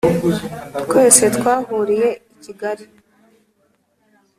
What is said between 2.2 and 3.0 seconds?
Kigali